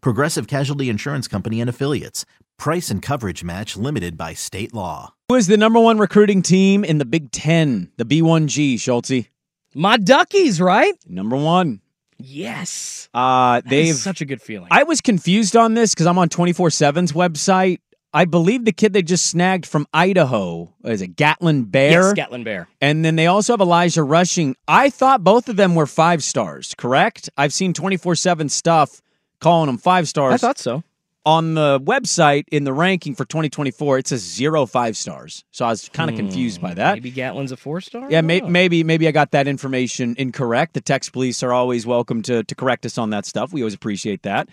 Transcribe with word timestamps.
Progressive 0.00 0.46
Casualty 0.46 0.88
Insurance 0.88 1.28
Company 1.28 1.60
and 1.60 1.70
Affiliates. 1.70 2.24
Price 2.58 2.90
and 2.90 3.02
coverage 3.02 3.44
match 3.44 3.76
limited 3.76 4.16
by 4.16 4.32
state 4.34 4.72
law. 4.74 5.12
Who 5.28 5.34
is 5.34 5.46
the 5.46 5.56
number 5.56 5.78
one 5.80 5.98
recruiting 5.98 6.42
team 6.42 6.84
in 6.84 6.98
the 6.98 7.04
Big 7.04 7.30
Ten? 7.30 7.90
The 7.96 8.04
B1G, 8.04 8.80
Schultze. 8.80 9.26
My 9.74 9.96
Duckies, 9.98 10.60
right? 10.60 10.94
Number 11.06 11.36
one. 11.36 11.80
Yes. 12.18 13.08
Uh, 13.12 13.60
That 13.60 13.68
they've 13.68 13.88
is 13.88 14.02
such 14.02 14.20
a 14.20 14.24
good 14.24 14.40
feeling. 14.40 14.68
I 14.70 14.84
was 14.84 15.00
confused 15.00 15.54
on 15.56 15.74
this 15.74 15.92
because 15.94 16.06
I'm 16.06 16.18
on 16.18 16.28
24 16.28 16.70
7's 16.70 17.12
website. 17.12 17.78
I 18.14 18.24
believe 18.24 18.64
the 18.64 18.72
kid 18.72 18.94
they 18.94 19.02
just 19.02 19.26
snagged 19.26 19.66
from 19.66 19.86
Idaho 19.92 20.72
is 20.84 21.02
it 21.02 21.16
Gatlin 21.16 21.64
Bair? 21.64 21.90
yes, 21.90 22.12
Gatlin 22.14 22.44
Bair. 22.44 22.66
And 22.80 23.04
then 23.04 23.16
they 23.16 23.26
also 23.26 23.52
have 23.52 23.60
Elijah 23.60 24.02
Rushing. 24.02 24.56
I 24.66 24.88
thought 24.88 25.22
both 25.22 25.50
of 25.50 25.56
them 25.56 25.74
were 25.74 25.86
five 25.86 26.24
stars, 26.24 26.74
correct? 26.78 27.28
I've 27.36 27.52
seen 27.52 27.74
24 27.74 28.14
7 28.14 28.48
stuff 28.48 29.02
calling 29.40 29.66
them 29.66 29.78
five 29.78 30.08
stars. 30.08 30.34
I 30.34 30.36
thought 30.38 30.58
so. 30.58 30.82
on 31.24 31.54
the 31.54 31.80
website 31.80 32.44
in 32.52 32.64
the 32.64 32.72
ranking 32.72 33.14
for 33.14 33.24
2024, 33.24 33.98
it 33.98 34.08
says 34.08 34.20
zero 34.22 34.64
five 34.66 34.96
stars. 34.96 35.44
So 35.50 35.64
I 35.64 35.70
was 35.70 35.88
kind 35.88 36.08
of 36.10 36.16
confused 36.16 36.60
by 36.60 36.74
that. 36.74 36.94
Maybe 36.94 37.10
Gatlin's 37.12 37.50
a 37.52 37.56
four 37.56 37.80
star. 37.80 38.10
Yeah, 38.10 38.20
may, 38.20 38.40
Oh. 38.40 38.48
maybe 38.48 38.84
maybe 38.84 39.08
I 39.08 39.10
got 39.12 39.32
that 39.32 39.48
information 39.48 40.14
incorrect. 40.18 40.74
The 40.74 40.80
text 40.80 41.12
police 41.12 41.42
are 41.42 41.52
always 41.52 41.84
welcome 41.86 42.22
to 42.22 42.44
to 42.44 42.54
correct 42.54 42.86
us 42.86 42.96
on 42.98 43.10
that 43.10 43.26
stuff. 43.26 43.52
We 43.52 43.62
always 43.62 43.74
appreciate 43.74 44.22
that. 44.22 44.48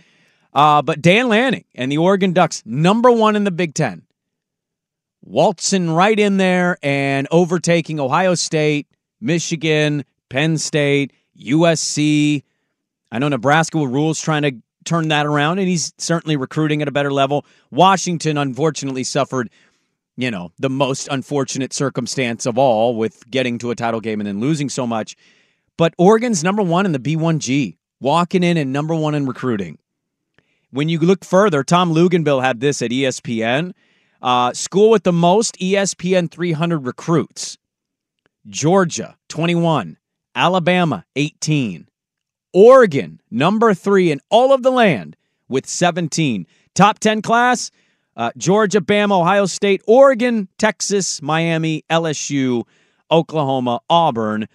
Uh, 0.53 0.81
but 0.81 1.01
Dan 1.01 1.29
Lanning 1.29 1.65
and 1.75 1.91
the 1.91 1.97
Oregon 1.97 2.31
Ducks, 2.33 2.61
number 2.65 3.11
one 3.11 3.35
in 3.35 3.43
the 3.43 3.51
Big 3.51 3.73
Ten, 3.73 4.03
waltzing 5.23 5.89
right 5.89 6.19
in 6.19 6.37
there 6.37 6.77
and 6.83 7.27
overtaking 7.31 7.99
Ohio 7.99 8.35
State, 8.35 8.87
Michigan, 9.21 10.05
Penn 10.29 10.57
State, 10.57 11.11
USC. 11.39 12.43
I 13.11 13.19
know 13.19 13.29
Nebraska 13.29 13.77
rules 13.77 14.19
trying 14.21 14.41
to 14.43 14.51
turn 14.85 15.07
that 15.09 15.25
around, 15.25 15.59
and 15.59 15.67
he's 15.67 15.93
certainly 15.97 16.35
recruiting 16.35 16.81
at 16.81 16.87
a 16.87 16.91
better 16.91 17.11
level. 17.11 17.45
Washington, 17.71 18.37
unfortunately, 18.37 19.03
suffered 19.03 19.49
you 20.15 20.29
know, 20.29 20.51
the 20.59 20.69
most 20.69 21.07
unfortunate 21.09 21.73
circumstance 21.73 22.45
of 22.45 22.57
all 22.57 22.95
with 22.95 23.29
getting 23.29 23.57
to 23.59 23.71
a 23.71 23.75
title 23.75 23.99
game 23.99 24.19
and 24.19 24.27
then 24.27 24.39
losing 24.39 24.69
so 24.69 24.85
much. 24.85 25.15
But 25.77 25.93
Oregon's 25.97 26.43
number 26.43 26.61
one 26.61 26.85
in 26.85 26.91
the 26.91 26.99
B1G, 26.99 27.77
walking 27.99 28.43
in 28.43 28.57
and 28.57 28.71
number 28.71 28.93
one 28.93 29.15
in 29.15 29.25
recruiting. 29.25 29.79
When 30.69 30.89
you 30.89 30.99
look 30.99 31.25
further, 31.25 31.63
Tom 31.63 31.93
Luginbill 31.93 32.43
had 32.43 32.59
this 32.59 32.81
at 32.81 32.91
ESPN. 32.91 33.73
Uh, 34.21 34.53
school 34.53 34.89
with 34.89 35.03
the 35.03 35.11
most 35.11 35.57
ESPN 35.59 36.31
300 36.31 36.85
recruits 36.85 37.57
Georgia, 38.47 39.17
21. 39.29 39.97
Alabama, 40.35 41.05
18. 41.15 41.87
Oregon, 42.53 43.19
number 43.31 43.73
three 43.73 44.11
in 44.11 44.19
all 44.29 44.53
of 44.53 44.63
the 44.63 44.71
land 44.71 45.15
with 45.49 45.67
17. 45.67 46.45
Top 46.75 46.99
10 46.99 47.21
class 47.21 47.71
uh, 48.15 48.31
Georgia, 48.37 48.79
Bama, 48.79 49.19
Ohio 49.19 49.45
State, 49.47 49.81
Oregon, 49.87 50.47
Texas, 50.59 51.21
Miami, 51.21 51.83
LSU, 51.89 52.63
Oklahoma, 53.09 53.79
Auburn, 53.89 54.47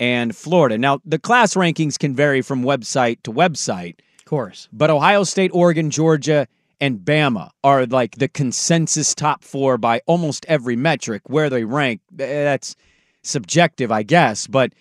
and 0.00 0.34
Florida. 0.34 0.76
Now, 0.76 1.00
the 1.04 1.18
class 1.20 1.54
rankings 1.54 1.96
can 1.98 2.14
vary 2.16 2.42
from 2.42 2.64
website 2.64 3.22
to 3.22 3.32
website, 3.32 4.00
Of 4.18 4.24
course. 4.24 4.68
but 4.72 4.90
Ohio 4.90 5.22
State, 5.22 5.52
Oregon, 5.54 5.90
Georgia, 5.90 6.48
and 6.80 6.98
Bama 6.98 7.50
are 7.62 7.86
like 7.86 8.16
the 8.16 8.26
consensus 8.28 9.14
top 9.14 9.44
four 9.44 9.78
by 9.78 10.00
almost 10.06 10.44
every 10.48 10.74
metric. 10.74 11.22
Where 11.26 11.48
they 11.48 11.62
rank, 11.64 12.00
that's 12.10 12.74
subjective, 13.22 13.92
I 13.92 14.02
guess. 14.02 14.48
But, 14.48 14.72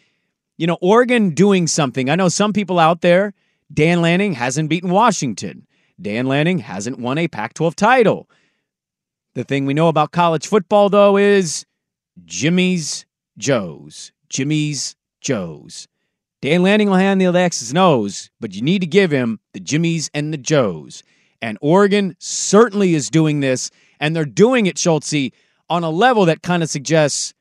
you 0.58 0.68
know, 0.68 0.78
Oregon 0.82 1.32
doing 1.32 1.68
something. 1.68 2.10
I 2.10 2.16
know 2.16 2.30
some 2.30 2.54
people 2.54 2.80
out 2.80 3.02
there, 3.02 3.34
Dan 3.74 4.02
Lanning 4.02 4.34
hasn't 4.34 4.70
beaten 4.70 4.92
Washington. 4.92 5.68
Dan 6.02 6.28
Lanning 6.28 6.60
hasn't 6.60 7.00
won 7.00 7.18
a 7.18 7.28
Pac 7.28 7.54
12 7.54 7.76
title. 7.76 8.30
The 9.36 9.44
thing 9.44 9.66
we 9.66 9.74
know 9.74 9.88
about 9.88 10.12
college 10.12 10.48
football, 10.48 10.90
though, 10.90 11.18
is 11.18 11.66
Jimmy's 12.24 13.06
Joe's. 13.38 14.12
Jimmy's 14.30 14.96
Joe's. 15.22 15.88
Dan 16.42 16.62
Lanning 16.62 16.90
will 16.90 16.98
handle 16.98 17.32
the 17.32 17.40
X's 17.40 17.70
and 17.70 17.78
O's, 17.78 18.30
but 18.40 18.54
you 18.54 18.62
need 18.62 18.82
to 18.82 18.88
give 18.88 19.12
him 19.12 19.40
the 19.54 19.60
Jimmys 19.60 20.10
and 20.14 20.34
the 20.34 20.38
Joes. 20.38 21.02
And 21.42 21.58
Oregon 21.62 22.16
certainly 22.20 22.96
is 22.96 23.10
doing 23.10 23.40
this, 23.40 23.72
and 24.00 24.16
they're 24.16 24.26
doing 24.26 24.66
it, 24.66 24.78
Schultze, 24.78 25.32
on 25.70 25.84
a 25.84 25.90
level 25.90 26.26
that 26.26 26.44
kind 26.44 26.62
of 26.62 26.70
suggests 26.70 27.34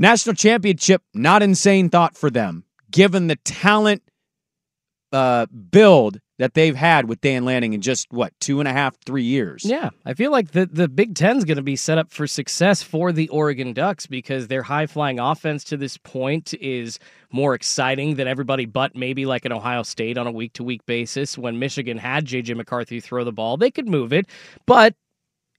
national 0.00 0.34
championship, 0.34 1.02
not 1.14 1.42
insane 1.42 1.90
thought 1.90 2.16
for 2.16 2.30
them, 2.30 2.64
given 2.90 3.28
the 3.28 3.36
talent 3.36 4.02
uh, 5.12 5.46
build 5.46 6.20
that 6.38 6.54
they've 6.54 6.76
had 6.76 7.06
with 7.06 7.20
Dan 7.20 7.44
Lanning 7.44 7.74
in 7.74 7.82
just 7.82 8.10
what 8.10 8.32
two 8.40 8.60
and 8.60 8.68
a 8.68 8.72
half, 8.72 8.96
three 9.04 9.24
years. 9.24 9.62
Yeah, 9.64 9.90
I 10.06 10.14
feel 10.14 10.30
like 10.30 10.52
the 10.52 10.66
the 10.66 10.88
Big 10.88 11.14
Ten's 11.14 11.44
going 11.44 11.58
to 11.58 11.62
be 11.62 11.76
set 11.76 11.98
up 11.98 12.10
for 12.10 12.26
success 12.26 12.82
for 12.82 13.12
the 13.12 13.28
Oregon 13.28 13.72
Ducks 13.74 14.06
because 14.06 14.48
their 14.48 14.62
high 14.62 14.86
flying 14.86 15.20
offense 15.20 15.64
to 15.64 15.76
this 15.76 15.98
point 15.98 16.54
is 16.54 16.98
more 17.30 17.54
exciting 17.54 18.14
than 18.14 18.26
everybody 18.26 18.64
but 18.64 18.96
maybe 18.96 19.26
like 19.26 19.44
an 19.44 19.52
Ohio 19.52 19.82
State 19.82 20.16
on 20.16 20.26
a 20.26 20.32
week 20.32 20.54
to 20.54 20.64
week 20.64 20.84
basis. 20.86 21.36
When 21.36 21.58
Michigan 21.58 21.98
had 21.98 22.24
JJ 22.24 22.56
McCarthy 22.56 23.00
throw 23.00 23.22
the 23.24 23.32
ball, 23.32 23.58
they 23.58 23.70
could 23.70 23.88
move 23.88 24.12
it, 24.12 24.26
but 24.64 24.94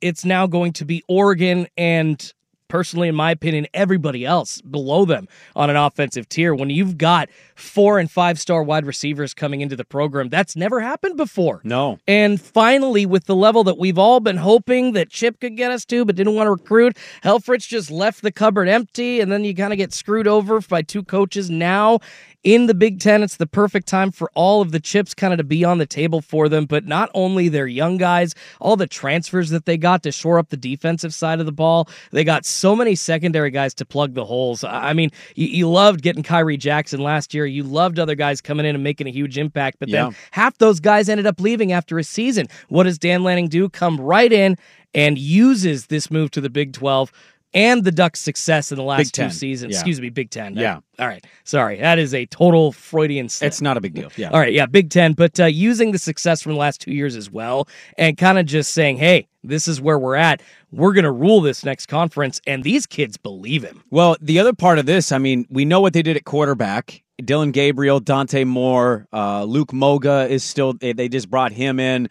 it's 0.02 0.26
now 0.26 0.48
going 0.48 0.74
to 0.74 0.86
be 0.86 1.04
Oregon 1.08 1.68
and 1.78 2.34
personally 2.72 3.10
in 3.10 3.16
my 3.16 3.32
opinion 3.32 3.68
everybody 3.74 4.26
else 4.26 4.62
below 4.62 5.04
them 5.04 5.28
on 5.58 5.70
an 5.70 5.76
offensive 5.76 6.28
tier 6.30 6.56
when 6.56 6.70
you've 6.70 6.98
got 6.98 7.28
four 7.56 8.00
and 8.00 8.10
five 8.10 8.40
star 8.40 8.64
wide 8.64 8.86
receivers 8.86 9.34
coming 9.34 9.60
into 9.60 9.76
the 9.76 9.84
program 9.84 10.30
that's 10.30 10.56
never 10.56 10.80
happened 10.80 11.18
before 11.18 11.60
No. 11.66 12.00
and 12.08 12.40
finally, 12.40 13.06
with 13.06 13.26
the 13.26 13.36
level 13.36 13.66
that 13.66 13.78
we've 13.78 13.98
all 13.98 14.22
been 14.22 14.38
hoping 14.38 14.94
that 14.94 15.10
Chip 15.10 15.40
could 15.42 15.58
get 15.58 15.72
us 15.72 15.84
to, 15.86 16.06
but 16.06 16.16
didn't 16.16 16.36
want 16.36 16.48
to 16.48 16.52
recruit, 16.52 16.96
Helfrich 17.24 17.68
just 17.68 17.92
left 17.92 18.22
the 18.22 18.32
cupboard 18.32 18.70
empty, 18.70 19.20
and 19.20 19.32
then 19.32 19.44
you 19.44 19.54
kind 19.54 19.74
of 19.74 19.78
get 19.78 19.94
screwed 19.94 20.28
over 20.28 20.62
by 20.62 20.82
two 20.82 21.04
coaches. 21.04 21.50
Now, 21.50 22.00
in 22.44 22.66
the 22.66 22.74
Big 22.74 23.00
Ten, 23.00 23.22
it's 23.22 23.36
the 23.38 23.46
perfect 23.46 23.88
time 23.88 24.12
for 24.12 24.32
all 24.34 24.62
of 24.62 24.72
the 24.72 24.80
chips 24.80 25.14
kind 25.14 25.32
of 25.34 25.38
to 25.38 25.44
be 25.44 25.64
on 25.64 25.78
the 25.78 25.86
table 25.86 26.22
for 26.22 26.50
them. 26.50 26.66
But 26.66 26.86
not 26.88 27.10
only 27.14 27.50
their 27.50 27.68
young 27.68 27.98
guys, 27.98 28.34
all 28.60 28.76
the 28.76 28.88
transfers 28.88 29.50
that 29.52 29.66
they 29.66 29.78
got 29.78 30.02
to 30.04 30.12
shore 30.12 30.40
up 30.40 30.50
the 30.50 30.58
defensive 30.58 31.14
side 31.14 31.40
of 31.40 31.46
the 31.46 31.52
ball, 31.52 31.88
they 32.12 32.24
got 32.24 32.46
so 32.62 32.76
many 32.76 32.94
secondary 32.96 33.50
guys 33.52 33.74
to 33.74 33.86
plug 33.86 34.14
the 34.14 34.24
holes. 34.24 34.64
I 34.64 34.94
mean, 34.94 35.10
you, 35.36 35.48
you 35.48 35.70
loved 35.70 36.02
getting 36.04 36.22
Khyree 36.24 36.60
Jackson 36.60 37.02
last 37.02 37.34
year. 37.34 37.46
You 37.48 37.64
loved 37.64 37.98
other 38.00 38.16
guys 38.16 38.40
coming 38.40 38.66
in 38.66 38.76
and 38.76 38.84
making 38.84 39.08
a 39.08 39.12
huge 39.12 39.38
impact, 39.38 39.78
but 39.80 39.90
then 39.90 40.06
Yeah. 40.08 40.12
half 40.32 40.58
those 40.60 40.80
guys 40.80 41.10
ended 41.10 41.26
up 41.26 41.42
leaving 41.42 41.72
after 41.72 41.98
a 41.98 42.04
season. 42.04 42.48
What 42.70 42.84
does 42.84 43.00
Dan 43.00 43.24
Lanning 43.24 43.48
do? 43.50 43.68
Come 43.68 44.00
right 44.00 44.32
in 44.32 44.58
and 44.94 45.18
uses 45.18 45.88
this 45.88 46.12
move 46.12 46.30
to 46.32 46.42
the 46.42 46.50
Big 46.50 46.74
12 46.74 47.12
and 47.54 47.84
the 47.84 47.92
Ducks' 47.92 48.20
success 48.22 48.72
in 48.72 48.78
the 48.78 48.84
last 48.84 49.14
two 49.14 49.30
seasons. 49.30 49.74
Yeah. 49.74 49.80
Excuse 49.80 50.00
me, 50.02 50.10
Big 50.10 50.30
10. 50.30 50.56
Yeah. 50.56 50.80
All 51.00 51.08
right. 51.08 51.26
Sorry. 51.44 51.78
That 51.78 52.00
is 52.00 52.14
a 52.14 52.26
total 52.28 52.72
Freudian 52.72 53.28
slip. 53.30 53.48
It's 53.48 53.62
not 53.62 53.76
a 53.78 53.82
big 53.82 53.94
deal. 53.94 54.12
Yeah. 54.16 54.30
All 54.30 54.40
right, 54.40 54.54
yeah, 54.54 54.66
Big 54.68 54.90
Ten, 54.90 55.14
but 55.14 55.40
uh, 55.40 55.46
using 55.46 55.92
the 55.92 55.98
success 56.00 56.42
from 56.42 56.54
the 56.54 56.58
last 56.58 56.80
two 56.82 56.92
years 56.92 57.16
as 57.16 57.30
well, 57.30 57.68
and 57.98 58.18
kind 58.18 58.38
of 58.38 58.46
just 58.46 58.72
saying, 58.74 58.98
"Hey, 58.98 59.28
this 59.44 59.68
is 59.68 59.82
where 59.82 59.98
we're 59.98 60.16
at. 60.16 60.42
We're 60.72 60.94
gonna 60.94 61.12
rule 61.12 61.42
this 61.42 61.66
next 61.66 61.88
conference," 61.88 62.40
and 62.46 62.64
these 62.64 62.86
kids 62.86 63.18
believe 63.18 63.64
him. 63.64 63.84
Well, 63.90 64.16
the 64.22 64.38
other 64.40 64.54
part 64.54 64.78
of 64.80 64.86
this, 64.86 65.12
I 65.12 65.18
mean, 65.18 65.46
we 65.50 65.66
know 65.66 65.82
what 65.82 65.94
they 65.94 66.04
did 66.04 66.16
at 66.18 66.24
quarterback. 66.26 67.02
Dillon 67.26 67.52
Gabriel, 67.52 68.00
Dante 68.00 68.44
Moore, 68.44 69.08
uh, 69.14 69.44
Luke 69.44 69.74
Moga 69.74 70.28
is 70.30 70.44
still, 70.44 70.74
they, 70.74 70.94
they 70.94 71.08
just 71.10 71.30
brought 71.30 71.52
him 71.52 71.80
in. 71.80 72.10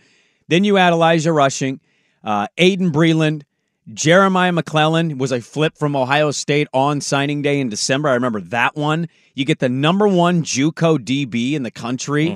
Then 0.48 0.62
you 0.64 0.76
add 0.76 0.92
Elijah 0.92 1.32
Rushing. 1.32 1.80
uh, 2.22 2.46
Aiden 2.58 2.92
Breland, 2.92 3.42
Jeremiah 3.94 4.52
McClellan 4.52 5.18
was 5.18 5.32
a 5.32 5.40
flip 5.40 5.76
from 5.76 5.96
Ohio 5.96 6.30
State 6.30 6.68
on 6.72 7.00
signing 7.00 7.42
day 7.42 7.60
in 7.60 7.68
December. 7.68 8.08
I 8.08 8.14
remember 8.14 8.40
that 8.42 8.76
one. 8.76 9.08
You 9.34 9.44
get 9.44 9.58
the 9.58 9.68
number 9.68 10.06
one 10.06 10.42
JUCO 10.42 10.98
DB 10.98 11.54
in 11.54 11.62
the 11.62 11.70
country. 11.70 12.30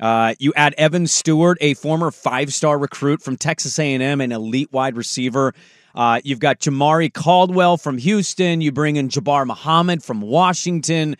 Uh, 0.00 0.34
you 0.38 0.52
add 0.54 0.74
Evan 0.78 1.06
Stewart, 1.06 1.58
a 1.60 1.74
former 1.74 2.10
five-star 2.10 2.78
recruit 2.78 3.20
from 3.20 3.36
Texas 3.36 3.78
A&M, 3.78 4.20
an 4.20 4.30
elite 4.32 4.72
wide 4.72 4.96
receiver. 4.96 5.52
Uh, 5.94 6.20
you've 6.22 6.38
got 6.38 6.60
Jamari 6.60 7.12
Caldwell 7.12 7.76
from 7.76 7.98
Houston. 7.98 8.60
You 8.60 8.70
bring 8.70 8.96
in 8.96 9.08
Jabbar 9.08 9.44
Muhammad 9.46 10.02
from 10.02 10.20
Washington. 10.20 11.16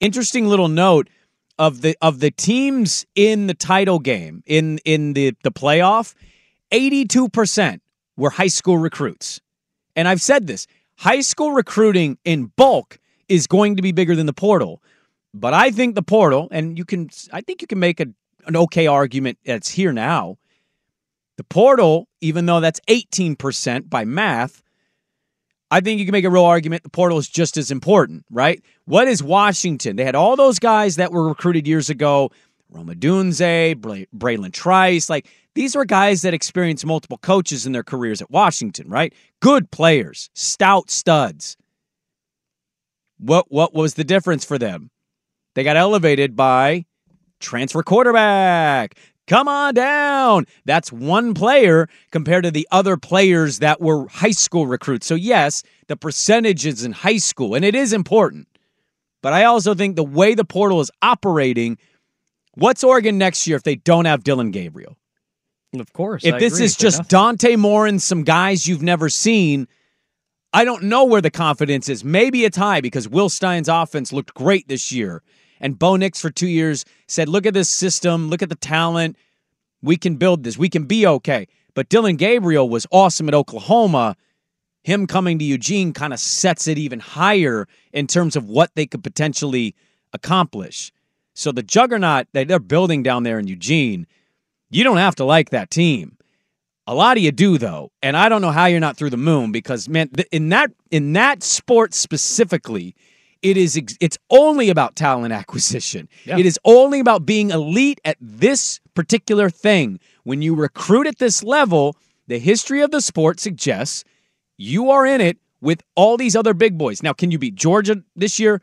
Interesting 0.00 0.46
little 0.46 0.68
note 0.68 1.08
of 1.58 1.82
the 1.82 1.94
of 2.00 2.20
the 2.20 2.30
teams 2.30 3.04
in 3.14 3.46
the 3.46 3.54
title 3.54 3.98
game 3.98 4.42
in 4.46 4.78
in 4.84 5.12
the 5.12 5.34
the 5.42 5.52
playoff. 5.52 6.14
Eighty-two 6.70 7.28
percent 7.28 7.81
were 8.16 8.30
high 8.30 8.48
school 8.48 8.78
recruits, 8.78 9.40
and 9.96 10.08
I've 10.08 10.20
said 10.20 10.46
this: 10.46 10.66
high 10.96 11.20
school 11.20 11.52
recruiting 11.52 12.18
in 12.24 12.52
bulk 12.56 12.98
is 13.28 13.46
going 13.46 13.76
to 13.76 13.82
be 13.82 13.92
bigger 13.92 14.14
than 14.14 14.26
the 14.26 14.32
portal. 14.32 14.82
But 15.34 15.54
I 15.54 15.70
think 15.70 15.94
the 15.94 16.02
portal, 16.02 16.48
and 16.50 16.76
you 16.76 16.84
can, 16.84 17.08
I 17.32 17.40
think 17.40 17.62
you 17.62 17.66
can 17.66 17.78
make 17.78 18.00
a, 18.00 18.06
an 18.46 18.56
okay 18.56 18.86
argument 18.86 19.38
that's 19.44 19.70
here 19.70 19.92
now. 19.92 20.36
The 21.38 21.44
portal, 21.44 22.08
even 22.20 22.44
though 22.44 22.60
that's 22.60 22.80
18% 22.88 23.88
by 23.88 24.04
math, 24.04 24.62
I 25.70 25.80
think 25.80 25.98
you 25.98 26.04
can 26.04 26.12
make 26.12 26.26
a 26.26 26.30
real 26.30 26.44
argument 26.44 26.82
the 26.82 26.90
portal 26.90 27.16
is 27.16 27.28
just 27.28 27.56
as 27.56 27.70
important, 27.70 28.26
right? 28.30 28.62
What 28.84 29.08
is 29.08 29.22
Washington? 29.22 29.96
They 29.96 30.04
had 30.04 30.14
all 30.14 30.36
those 30.36 30.58
guys 30.58 30.96
that 30.96 31.12
were 31.12 31.26
recruited 31.26 31.66
years 31.66 31.88
ago 31.88 32.30
Rome 32.72 32.88
Odunze, 32.88 33.76
Bra- 33.76 34.06
Bralen 34.16 34.52
Trice. 34.52 35.10
Like, 35.10 35.28
these 35.54 35.76
were 35.76 35.84
guys 35.84 36.22
that 36.22 36.34
experienced 36.34 36.86
multiple 36.86 37.18
coaches 37.18 37.66
in 37.66 37.72
their 37.72 37.82
careers 37.82 38.22
at 38.22 38.30
Washington, 38.30 38.88
right? 38.88 39.12
Good 39.40 39.70
players, 39.70 40.30
stout 40.34 40.90
studs. 40.90 41.56
What, 43.18 43.46
what 43.50 43.74
was 43.74 43.94
the 43.94 44.04
difference 44.04 44.44
for 44.44 44.58
them? 44.58 44.90
They 45.54 45.64
got 45.64 45.76
elevated 45.76 46.34
by 46.34 46.86
transfer 47.40 47.82
quarterback. 47.82 48.96
Come 49.28 49.46
on 49.46 49.74
down. 49.74 50.46
That's 50.64 50.90
one 50.90 51.32
player 51.34 51.88
compared 52.10 52.44
to 52.44 52.50
the 52.50 52.66
other 52.72 52.96
players 52.96 53.60
that 53.60 53.80
were 53.80 54.08
high 54.08 54.32
school 54.32 54.66
recruits. 54.66 55.06
So, 55.06 55.14
yes, 55.14 55.62
the 55.86 55.96
percentages 55.96 56.84
in 56.84 56.92
high 56.92 57.18
school, 57.18 57.54
and 57.54 57.64
it 57.64 57.74
is 57.74 57.92
important. 57.92 58.48
But 59.22 59.32
I 59.32 59.44
also 59.44 59.74
think 59.74 59.94
the 59.94 60.02
way 60.02 60.34
the 60.34 60.44
portal 60.44 60.80
is 60.80 60.90
operating, 61.02 61.78
what's 62.54 62.82
Oregon 62.82 63.18
next 63.18 63.46
year 63.46 63.56
if 63.56 63.62
they 63.62 63.76
don't 63.76 64.06
have 64.06 64.24
Dillon 64.24 64.50
Gabriel? 64.50 64.96
Of 65.78 65.92
course. 65.92 66.24
If 66.24 66.34
I 66.34 66.38
this 66.38 66.54
agree. 66.54 66.66
is 66.66 66.76
just. 66.76 67.08
Dante 67.08 67.56
Moore 67.56 67.86
and 67.86 68.00
some 68.00 68.24
guys 68.24 68.66
you've 68.66 68.82
never 68.82 69.08
seen, 69.08 69.68
I 70.52 70.64
don't 70.64 70.84
know 70.84 71.04
where 71.04 71.22
the 71.22 71.30
confidence 71.30 71.88
is. 71.88 72.04
Maybe 72.04 72.44
it's 72.44 72.58
high 72.58 72.80
because 72.80 73.08
Will 73.08 73.28
Stein's 73.28 73.68
offense 73.68 74.12
looked 74.12 74.34
great 74.34 74.68
this 74.68 74.92
year. 74.92 75.22
And 75.60 75.78
Bo 75.78 75.96
Nix 75.96 76.20
for 76.20 76.30
two 76.30 76.48
years 76.48 76.84
said, 77.06 77.28
look 77.28 77.46
at 77.46 77.54
this 77.54 77.70
system, 77.70 78.28
look 78.28 78.42
at 78.42 78.48
the 78.48 78.54
talent. 78.56 79.16
We 79.80 79.96
can 79.96 80.16
build 80.16 80.44
this. 80.44 80.58
We 80.58 80.68
can 80.68 80.84
be 80.84 81.06
okay. 81.06 81.46
But 81.74 81.88
Dillon 81.88 82.16
Gabriel 82.16 82.68
was 82.68 82.86
awesome 82.90 83.28
at 83.28 83.34
Oklahoma. 83.34 84.16
Him 84.82 85.06
coming 85.06 85.38
to 85.38 85.44
Eugene 85.44 85.92
kind 85.92 86.12
of 86.12 86.20
sets 86.20 86.66
it 86.66 86.76
even 86.76 87.00
higher 87.00 87.66
in 87.92 88.06
terms 88.06 88.36
of 88.36 88.48
what 88.48 88.72
they 88.74 88.86
could 88.86 89.02
potentially 89.02 89.74
accomplish. 90.12 90.92
So 91.34 91.52
the 91.52 91.62
juggernaut 91.62 92.26
that 92.32 92.48
they're 92.48 92.58
building 92.58 93.02
down 93.02 93.22
there 93.22 93.38
in 93.38 93.46
Eugene, 93.46 94.06
you 94.72 94.84
don't 94.84 94.96
have 94.96 95.16
to 95.16 95.24
like 95.24 95.50
that 95.50 95.70
team. 95.70 96.16
A 96.86 96.94
lot 96.94 97.16
of 97.16 97.22
you 97.22 97.30
do 97.30 97.58
though, 97.58 97.92
and 98.02 98.16
I 98.16 98.28
don't 98.28 98.42
know 98.42 98.50
how 98.50 98.66
you're 98.66 98.80
not 98.80 98.96
through 98.96 99.10
the 99.10 99.16
moon 99.16 99.52
because 99.52 99.88
man, 99.88 100.10
in 100.32 100.48
that 100.48 100.72
in 100.90 101.12
that 101.12 101.42
sport 101.44 101.94
specifically, 101.94 102.96
it 103.40 103.56
is 103.56 103.76
ex- 103.76 103.96
it's 104.00 104.18
only 104.30 104.68
about 104.68 104.96
talent 104.96 105.32
acquisition. 105.42 106.08
Yeah. 106.24 106.38
It 106.38 106.46
is 106.46 106.58
only 106.64 106.98
about 106.98 107.24
being 107.24 107.50
elite 107.50 108.00
at 108.04 108.16
this 108.20 108.80
particular 108.94 109.48
thing. 109.48 110.00
When 110.24 110.42
you 110.42 110.54
recruit 110.54 111.06
at 111.06 111.18
this 111.18 111.44
level, 111.44 111.96
the 112.26 112.38
history 112.38 112.80
of 112.80 112.90
the 112.90 113.00
sport 113.00 113.38
suggests 113.38 114.04
you 114.56 114.90
are 114.90 115.06
in 115.06 115.20
it 115.20 115.38
with 115.60 115.82
all 115.94 116.16
these 116.16 116.34
other 116.34 116.54
big 116.54 116.76
boys. 116.76 117.02
Now, 117.02 117.12
can 117.12 117.30
you 117.30 117.38
beat 117.38 117.54
Georgia 117.54 118.02
this 118.16 118.40
year? 118.40 118.60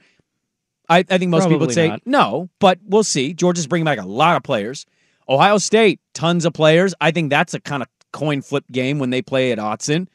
I, 0.90 1.00
I 1.10 1.18
think 1.18 1.30
most 1.30 1.46
people 1.46 1.60
would 1.60 1.74
say 1.74 1.90
not. 1.90 2.02
no, 2.06 2.50
but 2.60 2.80
we'll 2.84 3.04
see. 3.04 3.34
Georgia's 3.34 3.68
bringing 3.68 3.86
back 3.86 4.00
a 4.00 4.06
lot 4.06 4.36
of 4.36 4.44
players. 4.44 4.86
Ohio 5.30 5.60
State, 5.60 6.00
tons 6.14 6.44
of 6.44 6.54
players. 6.54 6.94
I 7.00 7.12
think 7.12 7.30
that's 7.30 7.54
a 7.54 7.60
kind 7.60 7.84
of 7.84 7.90
coin 8.12 8.42
flip 8.42 8.66
game 8.72 8.98
when 9.00 9.12
they 9.12 9.22
play 9.22 9.52
at 9.52 9.60
Autzen. 9.60 10.08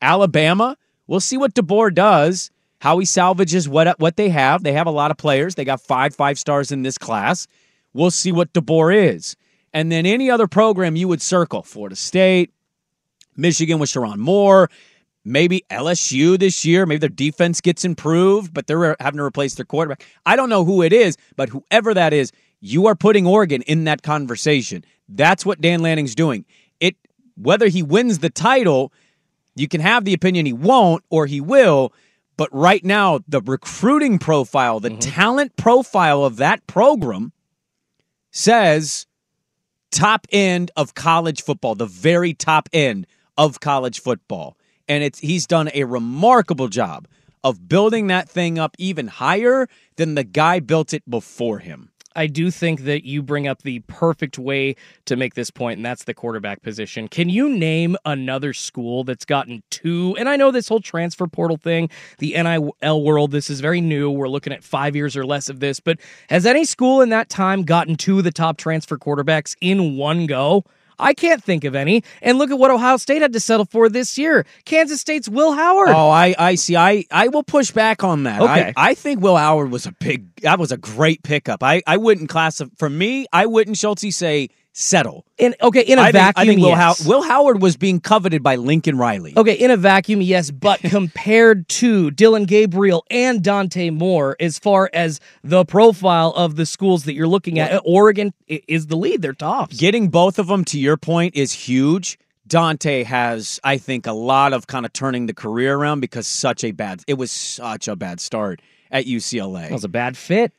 Alabama, 0.00 0.76
we'll 1.06 1.20
see 1.20 1.36
what 1.36 1.54
DeBoer 1.54 1.92
does, 1.92 2.50
how 2.80 2.98
he 2.98 3.04
salvages 3.04 3.68
what 3.68 3.98
what 3.98 4.16
they 4.16 4.28
have. 4.28 4.62
They 4.62 4.72
have 4.72 4.86
a 4.86 4.92
lot 4.92 5.10
of 5.10 5.16
players. 5.16 5.54
They 5.54 5.64
got 5.64 5.80
five 5.80 6.14
five 6.14 6.38
stars 6.38 6.70
in 6.72 6.82
this 6.82 6.98
class. 6.98 7.46
We'll 7.92 8.10
see 8.10 8.32
what 8.32 8.52
DeBoer 8.52 9.14
is. 9.14 9.36
And 9.72 9.90
then 9.90 10.06
any 10.06 10.30
other 10.30 10.46
program 10.46 10.96
you 10.96 11.08
would 11.08 11.22
circle 11.22 11.62
Florida 11.62 11.96
State, 11.96 12.52
Michigan 13.36 13.78
with 13.78 13.90
Sherrone 13.90 14.18
Moore, 14.18 14.70
maybe 15.24 15.64
LSU 15.70 16.38
this 16.38 16.64
year. 16.64 16.84
Maybe 16.86 16.98
their 16.98 17.08
defense 17.08 17.60
gets 17.60 17.84
improved, 17.84 18.52
but 18.52 18.66
they're 18.66 18.96
having 19.00 19.18
to 19.18 19.24
replace 19.24 19.54
their 19.54 19.64
quarterback. 19.64 20.04
I 20.26 20.36
don't 20.36 20.48
know 20.48 20.64
who 20.64 20.82
it 20.82 20.92
is, 20.92 21.16
but 21.36 21.48
whoever 21.48 21.94
that 21.94 22.12
is, 22.12 22.32
you 22.62 22.86
are 22.86 22.94
putting 22.94 23.26
Oregon 23.26 23.60
in 23.62 23.84
that 23.84 24.02
conversation. 24.02 24.84
That's 25.08 25.44
what 25.44 25.60
Dan 25.60 25.80
Lanning's 25.80 26.14
doing. 26.14 26.46
It 26.80 26.96
whether 27.36 27.66
he 27.68 27.82
wins 27.82 28.20
the 28.20 28.30
title, 28.30 28.92
you 29.54 29.68
can 29.68 29.80
have 29.80 30.04
the 30.04 30.14
opinion 30.14 30.46
he 30.46 30.52
won't 30.52 31.04
or 31.10 31.26
he 31.26 31.40
will, 31.40 31.92
but 32.36 32.48
right 32.52 32.82
now 32.84 33.20
the 33.28 33.40
recruiting 33.42 34.18
profile, 34.18 34.80
the 34.80 34.90
mm-hmm. 34.90 34.98
talent 35.00 35.56
profile 35.56 36.24
of 36.24 36.36
that 36.36 36.66
program 36.66 37.32
says 38.30 39.06
top 39.90 40.26
end 40.30 40.70
of 40.76 40.94
college 40.94 41.42
football, 41.42 41.74
the 41.74 41.84
very 41.84 42.32
top 42.32 42.68
end 42.72 43.06
of 43.36 43.60
college 43.60 44.00
football. 44.00 44.56
And 44.88 45.02
it's 45.02 45.18
he's 45.18 45.46
done 45.46 45.68
a 45.74 45.84
remarkable 45.84 46.68
job 46.68 47.08
of 47.44 47.68
building 47.68 48.06
that 48.06 48.28
thing 48.28 48.58
up 48.58 48.76
even 48.78 49.08
higher 49.08 49.68
than 49.96 50.14
the 50.14 50.24
guy 50.24 50.60
built 50.60 50.94
it 50.94 51.08
before 51.10 51.58
him. 51.58 51.90
I 52.16 52.26
do 52.26 52.50
think 52.50 52.82
that 52.82 53.04
you 53.04 53.22
bring 53.22 53.48
up 53.48 53.62
the 53.62 53.80
perfect 53.80 54.38
way 54.38 54.76
to 55.06 55.16
make 55.16 55.34
this 55.34 55.50
point, 55.50 55.78
and 55.78 55.86
that's 55.86 56.04
the 56.04 56.14
quarterback 56.14 56.62
position. 56.62 57.08
Can 57.08 57.28
you 57.28 57.48
name 57.48 57.96
another 58.04 58.52
school 58.52 59.04
that's 59.04 59.24
gotten 59.24 59.62
two? 59.70 60.16
And 60.18 60.28
I 60.28 60.36
know 60.36 60.50
this 60.50 60.68
whole 60.68 60.80
transfer 60.80 61.26
portal 61.26 61.56
thing, 61.56 61.90
the 62.18 62.32
NIL 62.32 63.02
world, 63.02 63.30
this 63.30 63.50
is 63.50 63.60
very 63.60 63.80
new. 63.80 64.10
We're 64.10 64.28
looking 64.28 64.52
at 64.52 64.64
five 64.64 64.96
years 64.96 65.16
or 65.16 65.24
less 65.24 65.48
of 65.48 65.60
this, 65.60 65.80
but 65.80 65.98
has 66.28 66.46
any 66.46 66.64
school 66.64 67.00
in 67.00 67.10
that 67.10 67.28
time 67.28 67.62
gotten 67.64 67.96
two 67.96 68.18
of 68.18 68.24
the 68.24 68.32
top 68.32 68.56
transfer 68.56 68.96
quarterbacks 68.98 69.56
in 69.60 69.96
one 69.96 70.26
go? 70.26 70.64
I 70.98 71.14
can't 71.14 71.42
think 71.42 71.64
of 71.64 71.74
any. 71.74 72.04
And 72.20 72.38
look 72.38 72.50
at 72.50 72.58
what 72.58 72.70
Ohio 72.70 72.96
State 72.96 73.22
had 73.22 73.32
to 73.32 73.40
settle 73.40 73.66
for 73.66 73.88
this 73.88 74.16
year. 74.18 74.46
Kansas 74.64 75.00
State's 75.00 75.28
Will 75.28 75.52
Howard. 75.52 75.90
Oh, 75.90 76.10
I, 76.10 76.34
I 76.38 76.54
see. 76.54 76.76
I, 76.76 77.04
I 77.10 77.28
will 77.28 77.42
push 77.42 77.70
back 77.70 78.04
on 78.04 78.24
that. 78.24 78.40
Okay. 78.40 78.72
I, 78.76 78.90
I 78.90 78.94
think 78.94 79.20
Will 79.20 79.36
Howard 79.36 79.70
was 79.70 79.86
a 79.86 79.92
big, 79.92 80.34
that 80.42 80.58
was 80.58 80.72
a 80.72 80.76
great 80.76 81.22
pickup. 81.22 81.62
I, 81.62 81.82
I 81.86 81.96
wouldn't 81.96 82.28
classify, 82.28 82.72
for 82.76 82.88
me, 82.88 83.26
I 83.32 83.46
wouldn't, 83.46 83.76
Schultze, 83.76 84.14
say 84.14 84.50
settle. 84.72 85.26
In, 85.38 85.54
okay, 85.60 85.82
in 85.82 85.98
a 85.98 86.02
I 86.02 86.04
think, 86.06 86.14
vacuum, 86.14 86.42
I 86.42 86.46
think 86.46 86.60
Will, 86.60 86.68
yes. 86.68 87.02
How, 87.02 87.08
Will 87.08 87.22
Howard 87.22 87.60
was 87.62 87.76
being 87.76 88.00
coveted 88.00 88.42
by 88.42 88.56
Lincoln 88.56 88.96
Riley. 88.96 89.34
Okay, 89.36 89.54
in 89.54 89.70
a 89.70 89.76
vacuum, 89.76 90.22
yes, 90.22 90.50
but 90.50 90.80
compared 90.82 91.68
to 91.68 92.10
Dillon 92.10 92.44
Gabriel 92.44 93.04
and 93.10 93.42
Dante 93.42 93.90
Moore, 93.90 94.36
as 94.40 94.58
far 94.58 94.90
as 94.92 95.20
the 95.42 95.64
profile 95.64 96.30
of 96.30 96.56
the 96.56 96.66
schools 96.66 97.04
that 97.04 97.14
you're 97.14 97.28
looking 97.28 97.58
at, 97.58 97.82
Oregon 97.84 98.32
is 98.46 98.86
the 98.86 98.96
lead. 98.96 99.22
They're 99.22 99.32
tops. 99.32 99.76
Getting 99.76 100.08
both 100.08 100.38
of 100.38 100.46
them 100.46 100.64
to 100.66 100.78
your 100.78 100.96
point 100.96 101.36
is 101.36 101.52
huge. 101.52 102.18
Dante 102.46 103.04
has, 103.04 103.60
I 103.64 103.78
think, 103.78 104.06
a 104.06 104.12
lot 104.12 104.52
of 104.52 104.66
kind 104.66 104.84
of 104.84 104.92
turning 104.92 105.26
the 105.26 105.34
career 105.34 105.76
around 105.76 106.00
because 106.00 106.26
such 106.26 106.64
a 106.64 106.72
bad, 106.72 107.02
it 107.06 107.14
was 107.14 107.30
such 107.30 107.88
a 107.88 107.96
bad 107.96 108.20
start 108.20 108.60
at 108.90 109.06
UCLA. 109.06 109.62
That 109.68 109.72
was 109.72 109.84
a 109.84 109.88
bad 109.88 110.16
fit. 110.16 110.52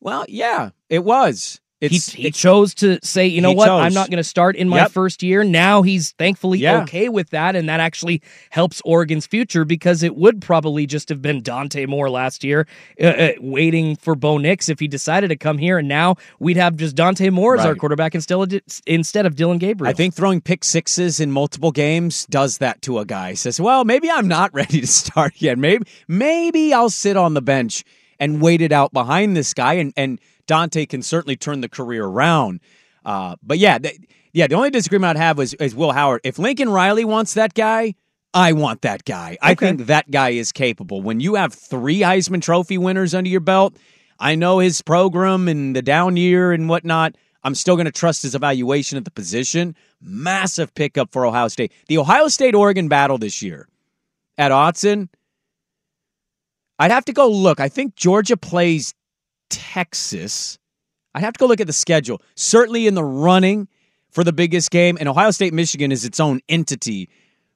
well, 0.00 0.24
yeah, 0.28 0.70
it 0.90 1.04
was. 1.04 1.60
He, 1.80 1.86
It's, 1.86 2.12
he 2.12 2.26
it- 2.26 2.34
chose 2.34 2.74
to 2.76 2.98
say, 3.04 3.26
you 3.28 3.40
know 3.40 3.52
what, 3.52 3.66
chose. 3.66 3.80
I'm 3.82 3.94
not 3.94 4.10
going 4.10 4.16
to 4.18 4.24
start 4.24 4.56
in 4.56 4.68
my 4.68 4.78
Yep. 4.78 4.90
first 4.90 5.22
year. 5.22 5.44
Now 5.44 5.82
he's 5.82 6.10
thankfully 6.12 6.58
Yeah. 6.58 6.82
okay 6.82 7.08
with 7.08 7.30
that, 7.30 7.54
and 7.54 7.68
that 7.68 7.78
actually 7.78 8.20
helps 8.50 8.82
Oregon's 8.84 9.26
future 9.26 9.64
because 9.64 10.02
it 10.02 10.16
would 10.16 10.40
probably 10.42 10.86
just 10.86 11.08
have 11.08 11.22
been 11.22 11.40
Dante 11.40 11.86
Moore 11.86 12.10
last 12.10 12.42
year, 12.42 12.66
uh, 13.00 13.06
uh, 13.06 13.28
waiting 13.40 13.94
for 13.94 14.16
Bo 14.16 14.38
Nix 14.38 14.68
if 14.68 14.80
he 14.80 14.88
decided 14.88 15.28
to 15.28 15.36
come 15.36 15.58
here, 15.58 15.78
and 15.78 15.86
now 15.86 16.16
we'd 16.40 16.56
have 16.56 16.74
just 16.76 16.96
Dante 16.96 17.30
Moore 17.30 17.56
as 17.56 17.64
our 17.64 17.76
quarterback 17.76 18.14
instead 18.14 18.34
of, 18.52 18.60
instead 18.86 19.24
of 19.24 19.36
Dillon 19.36 19.58
Gabriel. 19.58 19.88
I 19.88 19.94
think 19.94 20.14
throwing 20.14 20.40
pick 20.40 20.64
sixes 20.64 21.20
in 21.20 21.30
multiple 21.30 21.70
games 21.70 22.26
does 22.28 22.58
that 22.58 22.82
to 22.82 22.98
a 22.98 23.04
guy. 23.04 23.30
He 23.30 23.36
says, 23.36 23.60
"Well, 23.60 23.84
maybe 23.84 24.10
I'm 24.10 24.26
not 24.26 24.52
ready 24.54 24.80
to 24.80 24.86
start 24.88 25.34
yet. 25.36 25.58
Maybe 25.58 25.84
maybe 26.08 26.74
I'll 26.74 26.90
sit 26.90 27.16
on 27.16 27.34
the 27.34 27.42
bench 27.42 27.84
and 28.18 28.42
wait 28.42 28.60
it 28.62 28.72
out 28.72 28.92
behind 28.92 29.36
this 29.36 29.54
guy." 29.54 29.74
And 29.74 29.92
and 29.96 30.18
Dante 30.48 30.84
can 30.86 31.02
certainly 31.02 31.36
turn 31.36 31.60
the 31.60 31.68
career 31.68 32.04
around. 32.04 32.58
Uh, 33.04 33.36
but 33.42 33.58
yeah, 33.58 33.78
th- 33.78 34.00
Yeah, 34.32 34.48
the 34.48 34.56
only 34.56 34.70
disagreement 34.70 35.16
I'd 35.16 35.20
have 35.22 35.38
was 35.38 35.54
is 35.54 35.74
Will 35.76 35.92
Howard. 35.92 36.20
If 36.24 36.38
Lincoln 36.40 36.68
Riley 36.68 37.04
wants 37.04 37.34
that 37.34 37.54
guy, 37.54 37.94
I 38.34 38.52
want 38.52 38.82
that 38.82 39.04
guy. 39.04 39.38
I 39.40 39.54
think 39.54 39.86
that 39.86 40.10
guy 40.10 40.30
is 40.30 40.50
capable. 40.52 41.00
When 41.00 41.20
you 41.20 41.36
have 41.36 41.54
three 41.54 42.00
Heisman 42.00 42.42
Trophy 42.42 42.76
winners 42.76 43.14
under 43.14 43.30
your 43.30 43.40
belt, 43.40 43.76
I 44.18 44.34
know 44.34 44.58
his 44.58 44.82
program 44.82 45.48
and 45.48 45.74
the 45.76 45.80
down 45.82 46.16
year 46.16 46.52
and 46.52 46.68
whatnot. 46.68 47.14
I'm 47.44 47.54
still 47.54 47.76
going 47.76 47.86
to 47.86 47.92
trust 47.92 48.22
his 48.22 48.34
evaluation 48.34 48.98
of 48.98 49.04
the 49.04 49.10
position. 49.12 49.74
Massive 50.02 50.74
pickup 50.74 51.12
for 51.12 51.24
Ohio 51.24 51.48
State. 51.48 51.72
The 51.86 51.96
Ohio 51.98 52.28
State 52.28 52.54
Oregon 52.54 52.88
battle 52.88 53.16
this 53.16 53.40
year 53.42 53.68
at 54.36 54.50
Autzen. 54.50 55.08
I'd 56.78 56.90
have 56.90 57.04
to 57.06 57.12
go 57.12 57.28
look. 57.28 57.60
I 57.60 57.68
think 57.68 57.94
Georgia 57.96 58.36
plays 58.36 58.94
Texas. 59.50 60.58
I'd 61.14 61.22
have 61.22 61.34
to 61.34 61.38
go 61.38 61.46
look 61.46 61.60
at 61.60 61.66
the 61.66 61.72
schedule. 61.72 62.22
Certainly 62.36 62.86
in 62.86 62.94
the 62.94 63.04
running 63.04 63.68
for 64.10 64.24
the 64.24 64.32
biggest 64.32 64.70
game, 64.70 64.96
and 64.98 65.08
Ohio 65.08 65.30
State 65.30 65.52
Michigan 65.52 65.92
is 65.92 66.04
its 66.04 66.20
own 66.20 66.40
entity. 66.48 67.08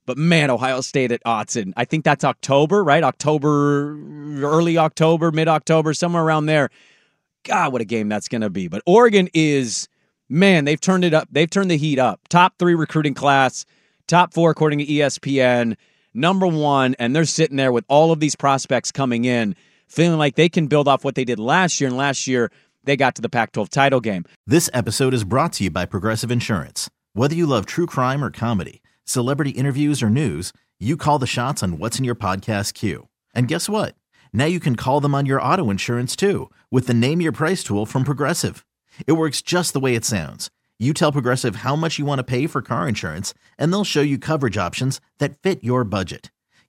But 0.04 0.18
man, 0.18 0.50
Ohio 0.50 0.80
State 0.80 1.12
at 1.12 1.22
Autzen. 1.25 1.72
I 1.76 1.84
think 1.84 2.04
that's 2.04 2.25
October, 2.25 2.82
right? 2.82 3.04
October, 3.04 3.96
early 4.42 4.76
October, 4.76 5.30
mid 5.30 5.49
October, 5.49 5.94
somewhere 5.94 6.22
around 6.22 6.46
there. 6.46 6.70
God, 7.44 7.72
what 7.72 7.82
a 7.82 7.84
game 7.84 8.08
that's 8.08 8.28
going 8.28 8.42
to 8.42 8.50
be. 8.50 8.68
But 8.68 8.82
Oregon 8.87 9.28
is, 9.32 9.88
man, 10.28 10.64
they've 10.64 10.80
turned 10.80 11.04
it 11.04 11.14
up. 11.14 11.28
They've 11.30 11.50
turned 11.50 11.70
the 11.70 11.76
heat 11.76 11.99
up. 11.99 12.20
Top 12.28 12.58
three 12.58 12.75
recruiting 12.75 13.14
class, 13.14 13.64
top 14.06 14.34
four 14.34 14.50
according 14.50 14.80
to 14.80 14.87
ESPN, 14.87 15.76
number 16.14 16.46
one. 16.46 16.94
And 16.99 17.14
they're 17.14 17.25
sitting 17.25 17.56
there 17.56 17.72
with 17.72 17.84
all 17.88 18.12
of 18.12 18.20
these 18.20 18.34
prospects 18.37 18.90
coming 18.90 19.25
in, 19.25 19.54
feeling 19.92 20.18
like 20.18 20.37
they 20.37 20.49
can 20.49 20.66
build 20.66 20.88
off 20.88 21.04
what 21.04 21.14
they 21.14 21.25
did 21.25 21.38
last 21.38 21.80
year. 21.80 21.88
And 21.88 21.96
last 21.96 22.26
year, 22.26 22.50
they 22.84 22.96
got 22.96 23.14
to 23.16 23.22
the 23.22 23.28
Pac 23.28 23.52
12 23.52 23.68
title 23.68 24.00
game. 24.00 24.25
This 24.46 24.70
episode 24.72 25.14
is 25.14 25.25
brought 25.25 25.52
to 25.54 25.64
you 25.64 25.70
by 25.70 25.87
Progressive 25.87 26.30
Insurance. 26.30 26.90
Whether 27.12 27.34
you 27.34 27.46
love 27.46 27.66
true 27.66 27.87
crime 27.87 28.25
or 28.25 28.30
comedy, 28.30 28.82
celebrity 29.04 29.50
interviews 29.50 30.02
or 30.02 30.11
news, 30.11 30.52
you 30.80 30.96
call 30.96 31.18
the 31.18 31.26
shots 31.26 31.62
on 31.62 31.78
what's 31.78 31.99
in 31.99 32.04
your 32.04 32.14
podcast 32.14 32.75
queue. 32.75 33.08
And 33.34 33.46
guess 33.49 33.68
what? 33.68 33.94
Now 34.32 34.46
you 34.46 34.61
can 34.61 34.76
call 34.76 35.00
them 35.00 35.14
on 35.14 35.26
your 35.26 35.40
auto 35.40 35.70
insurance 35.70 36.16
too 36.16 36.50
with 36.70 36.87
the 36.87 36.94
Name 36.94 37.20
Your 37.20 37.32
Price 37.32 37.62
tool 37.62 37.87
from 37.87 38.02
Progressive. 38.02 38.64
It 39.06 39.12
works 39.12 39.42
just 39.42 39.75
the 39.75 39.80
way 39.80 39.94
it 39.94 40.04
sounds. 40.04 40.50
You 40.78 40.92
tell 40.92 41.12
Progressive 41.12 41.56
how 41.56 41.76
much 41.76 41.99
you 41.99 42.04
want 42.04 42.18
to 42.18 42.25
pay 42.25 42.46
for 42.46 42.61
car 42.61 42.88
insurance, 42.88 43.34
and 43.56 43.72
they'll 43.72 43.84
show 43.84 44.00
you 44.00 44.18
coverage 44.18 44.58
options 44.58 45.00
that 45.18 45.38
fit 45.38 45.62
your 45.62 45.84
budget. 45.84 46.32